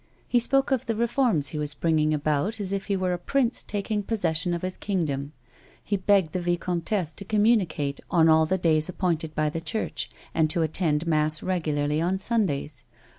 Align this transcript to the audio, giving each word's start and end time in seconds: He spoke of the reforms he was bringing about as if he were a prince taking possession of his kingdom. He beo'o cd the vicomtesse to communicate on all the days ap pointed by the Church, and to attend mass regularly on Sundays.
He 0.27 0.39
spoke 0.39 0.71
of 0.71 0.87
the 0.87 0.95
reforms 0.95 1.49
he 1.49 1.59
was 1.59 1.75
bringing 1.75 2.11
about 2.11 2.59
as 2.59 2.71
if 2.73 2.85
he 2.87 2.95
were 2.95 3.13
a 3.13 3.19
prince 3.19 3.61
taking 3.61 4.01
possession 4.01 4.51
of 4.51 4.63
his 4.63 4.75
kingdom. 4.75 5.31
He 5.83 5.95
beo'o 5.95 6.21
cd 6.23 6.29
the 6.31 6.41
vicomtesse 6.41 7.13
to 7.13 7.23
communicate 7.23 8.01
on 8.09 8.27
all 8.27 8.47
the 8.47 8.57
days 8.57 8.89
ap 8.89 8.97
pointed 8.97 9.35
by 9.35 9.51
the 9.51 9.61
Church, 9.61 10.09
and 10.33 10.49
to 10.49 10.63
attend 10.63 11.05
mass 11.05 11.43
regularly 11.43 12.01
on 12.01 12.17
Sundays. 12.17 12.83